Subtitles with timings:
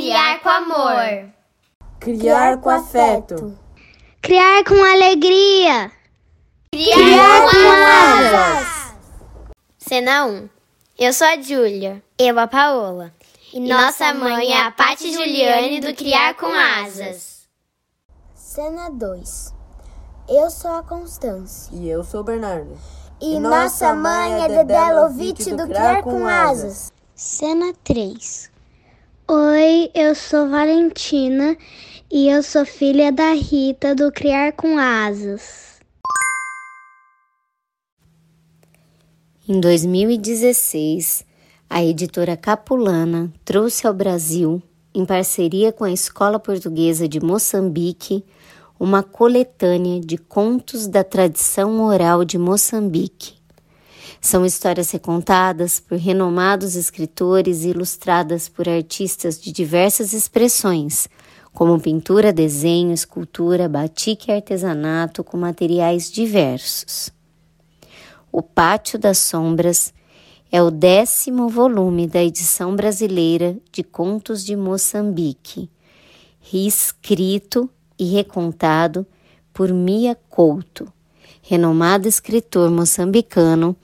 [0.00, 1.32] criar com amor.
[1.98, 3.58] Criar com afeto.
[4.20, 5.90] Criar com alegria.
[6.70, 7.68] Criar, criar com
[8.28, 8.94] asas.
[9.78, 10.48] Cena 1.
[10.98, 12.02] Eu sou a Júlia.
[12.18, 13.12] Eu a Paola.
[13.52, 17.48] E, e nossa mãe é a Pati Juliane do Criar com Asas.
[18.34, 19.54] Cena 2.
[20.28, 21.74] Eu sou a Constância.
[21.74, 22.76] E eu sou o Bernardo.
[23.20, 26.92] E, e nossa mãe é Dedé Lovitch do Criar com Asas.
[27.14, 28.55] Cena 3.
[29.28, 31.56] Oi, eu sou Valentina
[32.08, 35.80] e eu sou filha da Rita do Criar com Asas.
[39.48, 41.24] Em 2016,
[41.68, 44.62] a editora Capulana trouxe ao Brasil,
[44.94, 48.24] em parceria com a Escola Portuguesa de Moçambique,
[48.78, 53.35] uma coletânea de contos da tradição oral de Moçambique.
[54.26, 61.08] São histórias recontadas por renomados escritores e ilustradas por artistas de diversas expressões,
[61.52, 67.08] como pintura, desenho, escultura, batik e artesanato com materiais diversos.
[68.32, 69.94] O Pátio das Sombras
[70.50, 75.70] é o décimo volume da edição brasileira de Contos de Moçambique,
[76.40, 79.06] reescrito e recontado
[79.54, 80.92] por Mia Couto,
[81.42, 83.76] renomado escritor moçambicano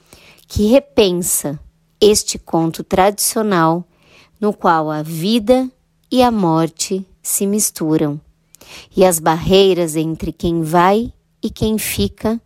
[0.54, 1.58] que repensa
[1.98, 3.88] este conto tradicional
[4.38, 5.66] no qual a vida
[6.10, 8.20] e a morte se misturam
[8.94, 11.10] e as barreiras entre quem vai
[11.42, 12.38] e quem fica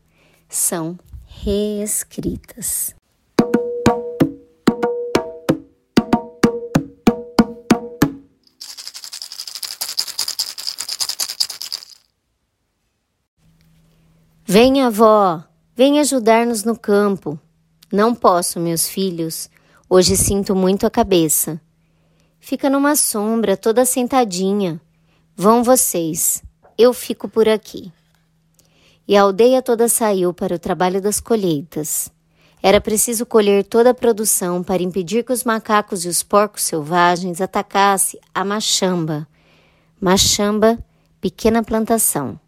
[0.48, 2.94] são reescritas.
[14.44, 15.42] Venha, avó,
[15.74, 17.36] venha ajudar-nos no campo.
[17.92, 19.48] Não posso, meus filhos.
[19.88, 21.60] Hoje sinto muito a cabeça.
[22.40, 24.80] Fica numa sombra, toda sentadinha.
[25.36, 26.42] Vão vocês.
[26.76, 27.92] Eu fico por aqui.
[29.06, 32.10] E a aldeia toda saiu para o trabalho das colheitas.
[32.60, 37.40] Era preciso colher toda a produção para impedir que os macacos e os porcos selvagens
[37.40, 39.28] atacassem a machamba.
[40.00, 40.76] Machamba,
[41.20, 42.40] pequena plantação.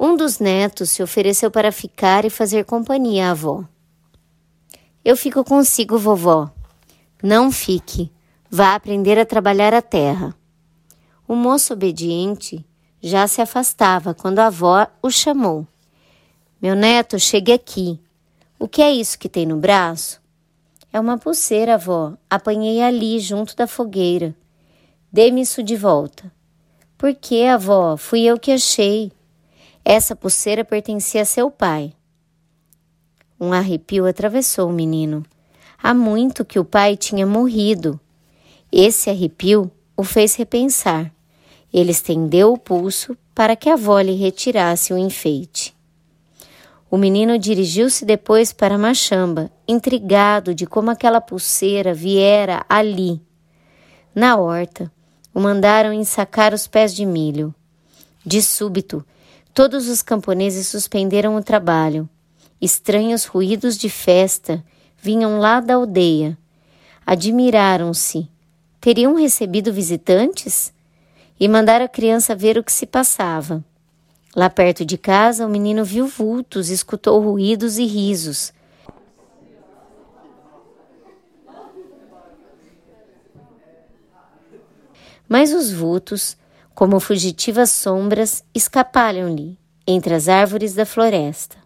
[0.00, 3.64] Um dos netos se ofereceu para ficar e fazer companhia à avó.
[5.06, 6.50] Eu fico consigo, vovó.
[7.22, 8.10] Não fique.
[8.50, 10.34] Vá aprender a trabalhar a terra.
[11.28, 12.66] O moço obediente
[13.00, 15.64] já se afastava quando a avó o chamou.
[16.60, 18.00] Meu neto, chegue aqui.
[18.58, 20.20] O que é isso que tem no braço?
[20.92, 22.14] É uma pulseira, avó.
[22.28, 24.34] Apanhei ali, junto da fogueira.
[25.12, 26.32] Dê-me isso de volta.
[26.98, 27.96] Por que, avó?
[27.96, 29.12] Fui eu que achei.
[29.84, 31.95] Essa pulseira pertencia a seu pai.
[33.40, 35.24] Um arrepio atravessou o menino.
[35.82, 38.00] Há muito que o pai tinha morrido.
[38.72, 41.12] Esse arrepio o fez repensar.
[41.72, 45.74] Ele estendeu o pulso para que a avó lhe retirasse o enfeite.
[46.90, 53.20] O menino dirigiu-se depois para Machamba, intrigado de como aquela pulseira viera ali.
[54.14, 54.90] Na horta,
[55.34, 57.54] o mandaram ensacar os pés de milho.
[58.24, 59.04] De súbito,
[59.56, 62.06] Todos os camponeses suspenderam o trabalho.
[62.60, 64.64] Estranhos ruídos de festa
[64.96, 66.36] vinham lá da aldeia.
[67.04, 68.28] Admiraram-se.
[68.80, 70.72] Teriam recebido visitantes?
[71.38, 73.64] E mandaram a criança ver o que se passava.
[74.34, 78.52] Lá perto de casa, o menino viu vultos, escutou ruídos e risos.
[85.28, 86.36] Mas os vultos
[86.76, 91.56] como fugitivas sombras, escapalham-lhe entre as árvores da floresta.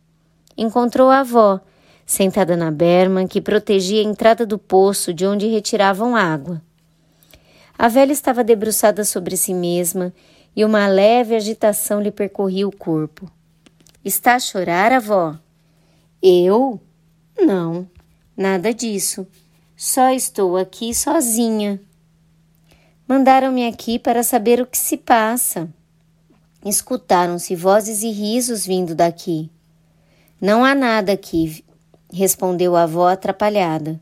[0.57, 1.61] Encontrou a avó,
[2.05, 6.61] sentada na berma que protegia a entrada do poço de onde retiravam água.
[7.79, 10.13] A velha estava debruçada sobre si mesma
[10.55, 13.31] e uma leve agitação lhe percorria o corpo.
[14.05, 15.39] Está a chorar, avó?
[16.23, 16.81] Eu?
[17.39, 17.89] Não,
[18.37, 19.27] nada disso.
[19.77, 21.81] Só estou aqui sozinha.
[23.09, 25.69] Mandaram-me aqui para saber o que se passa.
[26.65, 29.51] Escutaram-se vozes e risos vindo daqui.
[30.41, 31.63] Não há nada aqui,
[32.11, 34.01] respondeu a avó atrapalhada.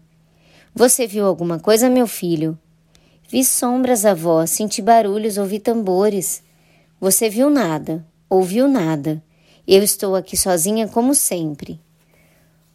[0.73, 2.56] Você viu alguma coisa, meu filho?
[3.29, 6.43] Vi sombras, avó, senti barulhos, ouvi tambores.
[7.00, 9.20] Você viu nada, ouviu nada.
[9.67, 11.81] Eu estou aqui sozinha como sempre.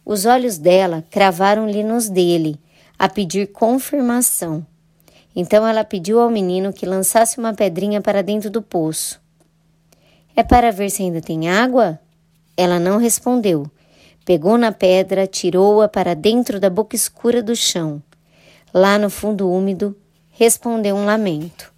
[0.04, 2.60] Os olhos dela cravaram-lhe nos dele,
[2.98, 4.64] a pedir confirmação.
[5.34, 9.18] Então ela pediu ao menino que lançasse uma pedrinha para dentro do poço.
[10.36, 11.98] É para ver se ainda tem água?
[12.56, 13.70] Ela não respondeu.
[14.24, 18.02] Pegou na pedra, tirou-a para dentro da boca escura do chão.
[18.72, 19.96] Lá no fundo úmido,
[20.30, 21.72] respondeu um lamento.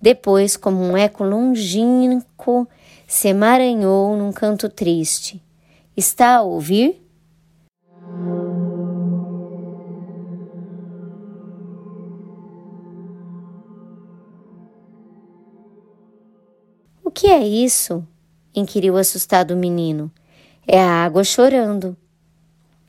[0.00, 2.66] Depois, como um eco longínquo,
[3.06, 5.42] se emaranhou num canto triste.
[5.96, 7.04] Está a ouvir?
[17.04, 18.06] O que é isso?
[18.54, 20.10] Inquiriu assustado o menino.
[20.66, 21.96] É a água chorando.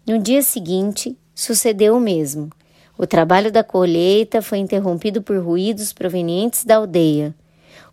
[0.05, 2.49] No dia seguinte, sucedeu o mesmo.
[2.97, 7.33] O trabalho da colheita foi interrompido por ruídos provenientes da aldeia.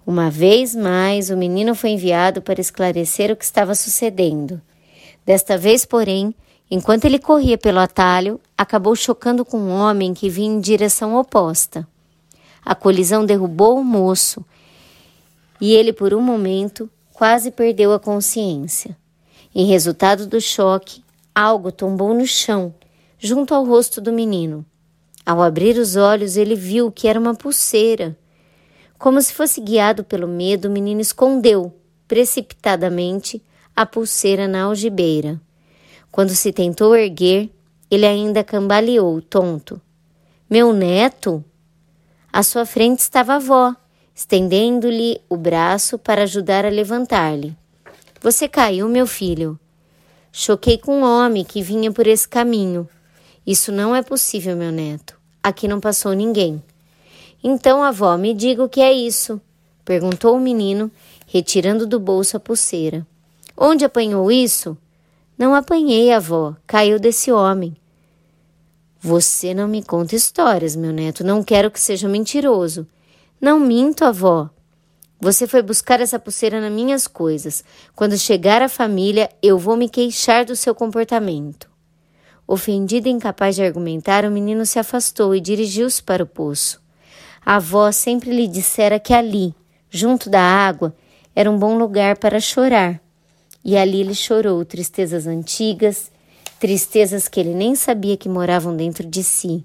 [0.07, 4.61] Uma vez mais, o menino foi enviado para esclarecer o que estava sucedendo.
[5.25, 6.35] Desta vez, porém,
[6.71, 11.87] enquanto ele corria pelo atalho, acabou chocando com um homem que vinha em direção oposta.
[12.65, 14.45] A colisão derrubou o moço
[15.61, 18.97] e ele, por um momento, quase perdeu a consciência.
[19.53, 21.03] Em resultado do choque,
[21.35, 22.73] algo tombou no chão,
[23.19, 24.65] junto ao rosto do menino.
[25.27, 28.17] Ao abrir os olhos, ele viu que era uma pulseira.
[28.97, 31.75] Como se fosse guiado pelo medo, o menino escondeu,
[32.07, 33.43] precipitadamente,
[33.75, 35.41] a pulseira na algibeira.
[36.13, 37.51] Quando se tentou erguer,
[37.91, 39.81] ele ainda cambaleou, tonto.
[40.49, 41.45] Meu neto?
[42.33, 43.75] À sua frente estava a avó,
[44.19, 47.57] estendendo-lhe o braço para ajudar a levantar-lhe.
[48.21, 49.57] Você caiu, meu filho.
[50.33, 52.89] Choquei com um homem que vinha por esse caminho.
[53.47, 55.17] Isso não é possível, meu neto.
[55.41, 56.61] Aqui não passou ninguém.
[57.45, 59.41] Então, avó, me diga o que é isso?
[59.85, 60.91] perguntou o menino,
[61.25, 63.07] retirando do bolso a pulseira.
[63.57, 64.77] Onde apanhou isso?
[65.39, 66.57] Não apanhei, avó.
[66.67, 67.77] Caiu desse homem.
[69.01, 71.23] Você não me conta histórias, meu neto.
[71.23, 72.85] Não quero que seja mentiroso.
[73.41, 74.51] Não minto, avó.
[75.21, 77.63] Você foi buscar essa pulseira nas minhas coisas.
[77.95, 81.71] Quando chegar a família, eu vou me queixar do seu comportamento.
[82.49, 86.83] Ofendido e incapaz de argumentar, o menino se afastou e dirigiu-se para o poço.
[87.47, 89.55] A avó sempre lhe dissera que ali,
[89.89, 90.93] junto da água,
[91.35, 93.01] era um bom lugar para chorar.
[93.65, 96.11] E ali ele chorou tristezas antigas,
[96.59, 99.65] tristezas que ele nem sabia que moravam dentro de si.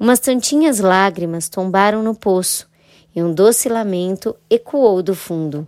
[0.00, 2.66] Umas tantinhas lágrimas tombaram no poço
[3.14, 5.66] e um doce lamento ecoou do fundo.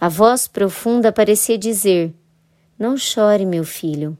[0.00, 2.14] A voz profunda parecia dizer:
[2.78, 4.16] Não chore, meu filho.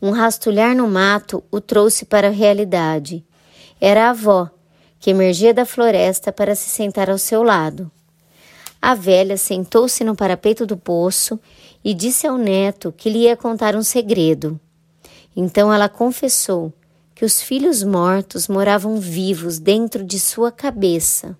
[0.00, 3.24] Um rastulhar no mato o trouxe para a realidade.
[3.80, 4.48] Era a avó,
[5.06, 7.88] que emergia da floresta para se sentar ao seu lado.
[8.82, 11.38] A velha sentou-se no parapeito do poço
[11.84, 14.58] e disse ao neto que lhe ia contar um segredo.
[15.36, 16.72] Então ela confessou
[17.14, 21.38] que os filhos mortos moravam vivos dentro de sua cabeça.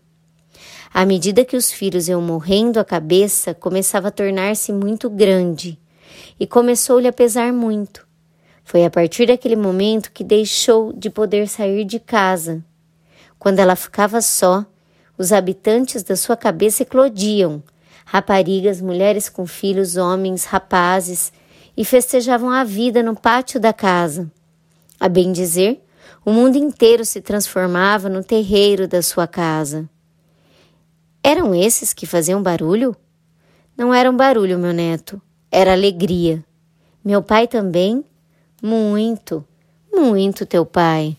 [0.95, 5.77] À medida que os filhos iam morrendo, a cabeça começava a tornar-se muito grande
[6.39, 8.07] e começou-lhe a pesar muito.
[8.63, 12.65] Foi a partir daquele momento que deixou de poder sair de casa.
[13.39, 14.65] Quando ela ficava só,
[15.19, 17.63] os habitantes da sua cabeça eclodiam,
[18.05, 21.33] raparigas, mulheres com filhos, homens, rapazes,
[21.77, 24.31] e festejavam a vida no pátio da casa.
[24.99, 25.85] A bem dizer,
[26.25, 29.89] o mundo inteiro se transformava no terreiro da sua casa.
[31.23, 32.97] Eram esses que faziam barulho?
[33.77, 36.43] Não era um barulho, meu neto, era alegria.
[37.05, 38.05] Meu pai também?
[38.63, 39.45] Muito,
[39.93, 41.17] muito teu pai.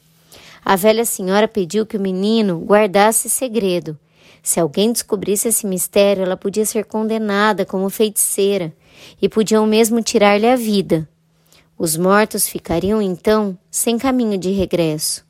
[0.70, 3.98] A velha senhora pediu que o menino guardasse segredo.
[4.44, 8.74] Se alguém descobrisse esse mistério, ela podia ser condenada como feiticeira
[9.22, 11.08] e podiam mesmo tirar-lhe a vida.
[11.78, 15.26] Os mortos ficariam então sem caminho de regresso.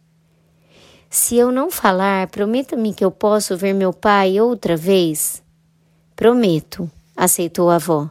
[1.08, 5.44] Se eu não falar, prometa-me que eu posso ver meu pai outra vez.
[6.16, 8.10] Prometo, aceitou a avó.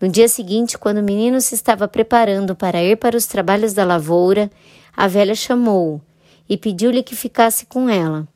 [0.00, 3.84] No dia seguinte, quando o menino se estava preparando para ir para os trabalhos da
[3.84, 4.50] lavoura,
[4.96, 6.07] a velha chamou-o
[6.48, 8.26] e pediu-lhe que ficasse com ela.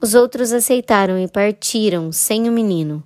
[0.00, 3.02] Os outros aceitaram e partiram sem o menino.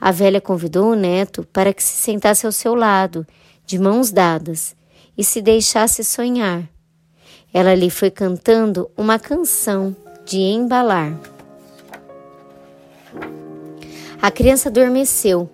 [0.00, 3.26] A velha convidou o neto para que se sentasse ao seu lado,
[3.64, 4.76] de mãos dadas,
[5.16, 6.68] e se deixasse sonhar.
[7.52, 11.18] Ela lhe foi cantando uma canção de embalar.
[14.20, 15.48] A criança adormeceu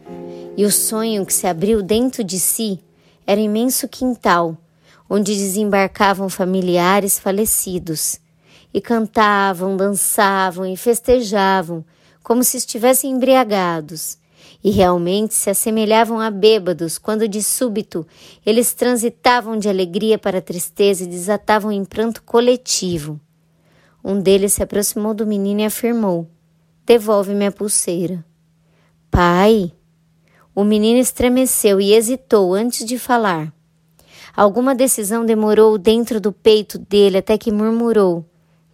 [0.56, 2.80] e o sonho que se abriu dentro de si
[3.26, 4.56] era imenso quintal
[5.14, 8.18] onde desembarcavam familiares falecidos
[8.72, 11.84] e cantavam, dançavam e festejavam
[12.22, 14.16] como se estivessem embriagados
[14.64, 18.06] e realmente se assemelhavam a bêbados quando de súbito
[18.46, 23.20] eles transitavam de alegria para tristeza e desatavam em pranto coletivo.
[24.02, 26.26] Um deles se aproximou do menino e afirmou:
[26.86, 28.24] Devolve-me a pulseira.
[29.10, 29.74] Pai!
[30.54, 33.52] O menino estremeceu e hesitou antes de falar.
[34.34, 38.24] Alguma decisão demorou dentro do peito dele até que murmurou: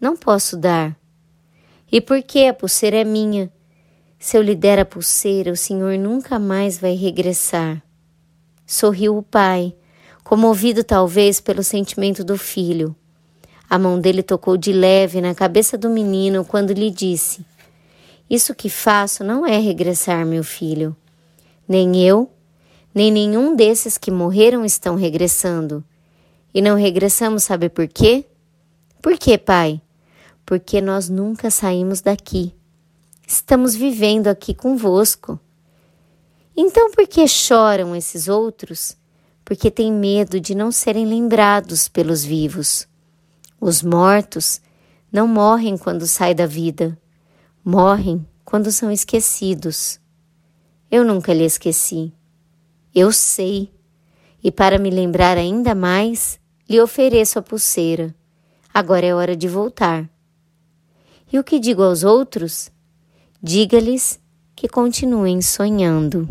[0.00, 0.96] Não posso dar.
[1.90, 3.50] E por que a pulseira é minha?
[4.18, 7.82] Se eu lhe der a pulseira, o senhor nunca mais vai regressar.
[8.66, 9.74] Sorriu o pai,
[10.22, 12.94] comovido talvez pelo sentimento do filho.
[13.68, 17.44] A mão dele tocou de leve na cabeça do menino quando lhe disse:
[18.30, 20.96] Isso que faço não é regressar, meu filho.
[21.66, 22.30] Nem eu,
[22.98, 25.84] nem nenhum desses que morreram estão regressando.
[26.52, 28.24] E não regressamos, sabe por quê?
[29.00, 29.80] Por quê, pai?
[30.44, 32.52] Porque nós nunca saímos daqui.
[33.24, 35.38] Estamos vivendo aqui convosco.
[36.56, 38.96] Então por que choram esses outros?
[39.44, 42.88] Porque têm medo de não serem lembrados pelos vivos.
[43.60, 44.60] Os mortos
[45.12, 46.98] não morrem quando saem da vida,
[47.64, 50.00] morrem quando são esquecidos.
[50.90, 52.12] Eu nunca lhe esqueci.
[52.94, 53.70] Eu sei.
[54.42, 58.14] E para me lembrar ainda mais, lhe ofereço a pulseira.
[58.72, 60.08] Agora é hora de voltar.
[61.32, 62.70] E o que digo aos outros?
[63.42, 64.20] Diga-lhes
[64.54, 66.28] que continuem sonhando.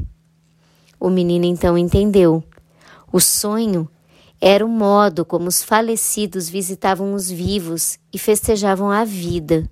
[1.00, 2.44] O menino então entendeu.
[3.12, 3.90] O sonho
[4.40, 9.70] era o modo como os falecidos visitavam os vivos e festejavam a vida.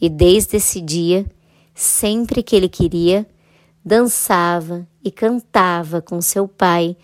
[0.00, 1.26] E desde esse dia,
[1.74, 3.26] sempre que ele queria,
[3.88, 6.94] dançava e cantava com seu pai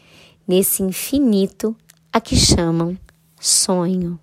[0.46, 1.74] nesse infinito
[2.12, 2.94] a que chamam
[3.40, 4.20] sonho.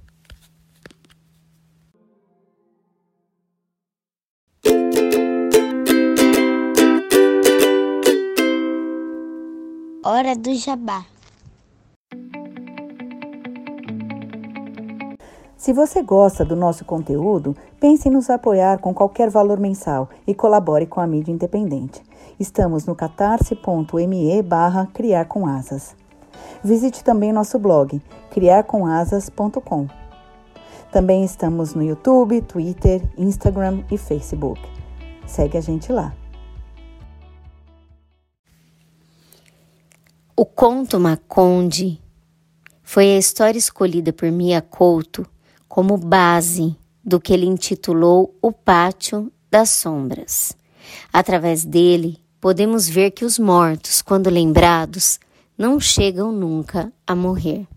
[10.03, 11.03] Hora do Jabá.
[15.57, 20.35] Se você gosta do nosso conteúdo, pense em nos apoiar com qualquer valor mensal e
[20.35, 22.10] colabore com a mídia independente.
[22.41, 25.95] Estamos no catarse.me barra criar com asas.
[26.63, 29.87] Visite também nosso blog, criarcomasas.com.
[30.91, 34.59] Também estamos no YouTube, Twitter, Instagram e Facebook.
[35.27, 36.15] Segue a gente lá.
[40.35, 42.01] O conto Maconde
[42.81, 45.27] foi a história escolhida por Mia Couto
[45.69, 50.57] como base do que ele intitulou O Pátio das Sombras.
[51.13, 55.19] Através dele, podemos ver que os mortos, quando lembrados,
[55.55, 57.67] não chegam nunca a morrer.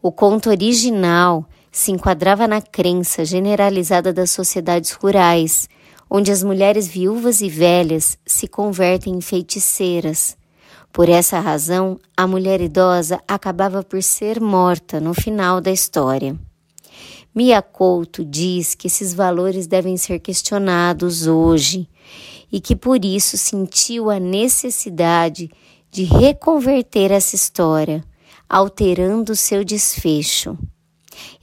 [0.00, 5.68] O conto original se enquadrava na crença generalizada das sociedades rurais,
[6.08, 10.36] onde as mulheres viúvas e velhas se convertem em feiticeiras.
[10.92, 16.38] Por essa razão, a mulher idosa acabava por ser morta no final da história.
[17.34, 21.88] Mia Couto diz que esses valores devem ser questionados hoje
[22.50, 25.48] e que por isso sentiu a necessidade
[25.90, 28.02] de reconverter essa história,
[28.48, 30.56] alterando seu desfecho.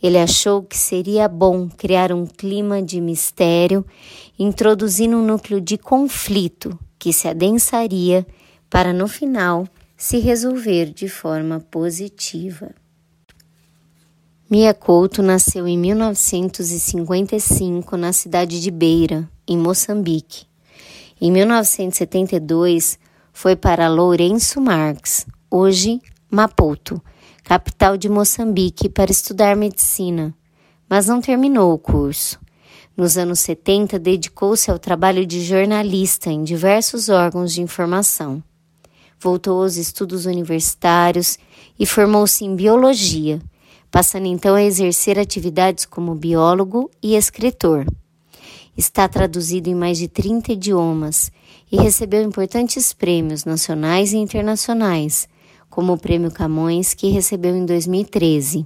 [0.02, 3.86] Ele achou que seria bom criar um clima de mistério,
[4.38, 8.26] introduzindo um núcleo de conflito que se adensaria
[8.70, 12.72] para no final se resolver de forma positiva.
[14.50, 20.46] Mia Couto nasceu em 1955 na cidade de Beira, em Moçambique.
[21.20, 23.00] Em 1972,
[23.34, 27.02] foi para Lourenço Marques, hoje Maputo,
[27.44, 30.34] capital de Moçambique, para estudar medicina,
[30.90, 32.40] mas não terminou o curso.
[32.96, 38.44] Nos anos 70, dedicou-se ao trabalho de jornalista em diversos órgãos de informação.
[39.20, 41.38] Voltou aos estudos universitários
[41.80, 43.40] e formou-se em biologia
[43.92, 47.86] passando então a exercer atividades como biólogo e escritor.
[48.78, 51.32] Está traduzido em mais de 30 idiomas
[51.72, 55.28] e recebeu importantes prêmios nacionais e internacionais,
[55.68, 58.64] como o Prêmio Camões, que recebeu em 2013.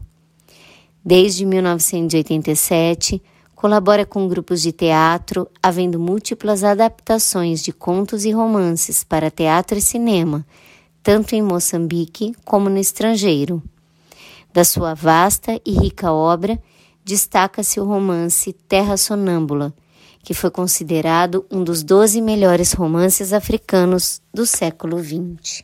[1.03, 3.23] Desde 1987,
[3.55, 9.81] colabora com grupos de teatro, havendo múltiplas adaptações de contos e romances para teatro e
[9.81, 10.45] cinema,
[11.01, 13.63] tanto em Moçambique como no estrangeiro.
[14.51, 16.61] Da sua vasta e rica obra,
[17.05, 19.73] destaca-se o romance Terra Sonâmbula,
[20.23, 25.61] que foi considerado um dos doze melhores romances africanos do século XX.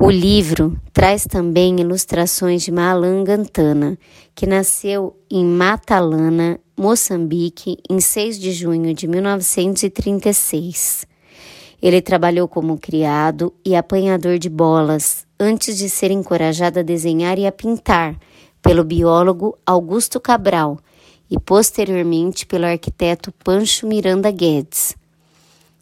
[0.00, 3.98] O livro traz também ilustrações de Malan Gantana,
[4.34, 11.06] que nasceu em Matalana, Moçambique, em 6 de junho de 1936.
[11.80, 17.46] Ele trabalhou como criado e apanhador de bolas antes de ser encorajado a desenhar e
[17.46, 18.16] a pintar
[18.62, 20.78] pelo biólogo Augusto Cabral
[21.32, 24.94] e posteriormente pelo arquiteto Pancho Miranda Guedes.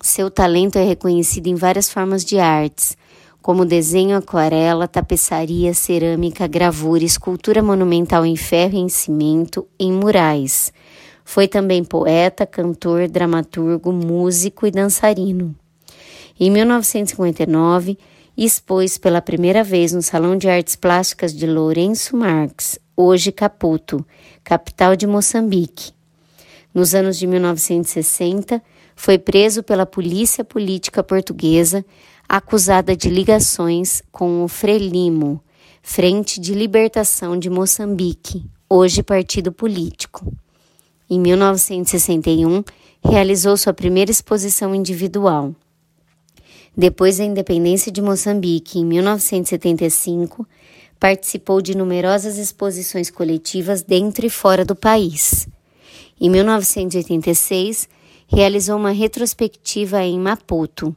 [0.00, 2.96] Seu talento é reconhecido em várias formas de artes,
[3.42, 10.72] como desenho, aquarela, tapeçaria, cerâmica, gravura, escultura monumental em ferro e em cimento, em murais.
[11.24, 15.52] Foi também poeta, cantor, dramaturgo, músico e dançarino.
[16.38, 17.98] Em 1959,
[18.36, 24.04] expôs pela primeira vez no Salão de Artes Plásticas de Lourenço Marques, hoje Caputo,
[24.44, 25.92] capital de Moçambique.
[26.74, 28.62] Nos anos de 1960,
[28.94, 31.84] foi preso pela polícia política portuguesa,
[32.28, 35.42] acusada de ligações com o Frelimo,
[35.82, 40.30] Frente de Libertação de Moçambique, hoje partido político.
[41.08, 42.62] Em 1961,
[43.02, 45.54] realizou sua primeira exposição individual.
[46.76, 50.46] Depois da independência de Moçambique, em 1975,
[51.00, 55.48] participou de numerosas exposições coletivas dentro e fora do país.
[56.20, 57.88] Em 1986,
[58.28, 60.94] realizou uma retrospectiva em Maputo.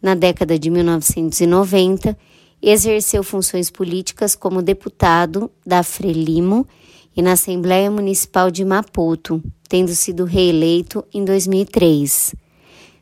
[0.00, 2.16] Na década de 1990,
[2.60, 6.68] exerceu funções políticas como deputado da Frelimo
[7.16, 12.34] e na Assembleia Municipal de Maputo, tendo sido reeleito em 2003.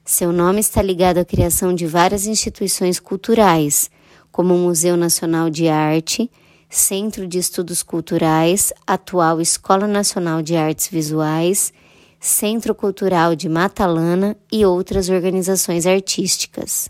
[0.04, 3.90] Seu nome está ligado à criação de várias instituições culturais,
[4.38, 6.30] como Museu Nacional de Arte,
[6.70, 11.72] Centro de Estudos Culturais, atual Escola Nacional de Artes Visuais,
[12.20, 16.88] Centro Cultural de Matalana e outras organizações artísticas.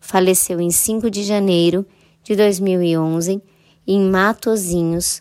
[0.00, 1.84] Faleceu em 5 de janeiro
[2.24, 3.42] de 2011
[3.86, 5.20] em Matozinhos,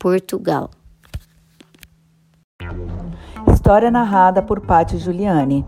[0.00, 0.70] Portugal.
[3.54, 5.64] História narrada por Patti Giuliani.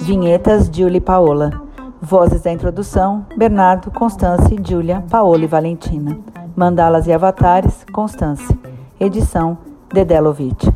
[0.00, 1.69] Vinhetas Julie Paola.
[2.02, 6.18] Vozes da introdução: Bernardo, Constance, Júlia, Paola e Valentina.
[6.56, 8.58] Mandalas e avatares: Constance.
[8.98, 9.58] Edição:
[9.92, 10.66] Dedelovitch.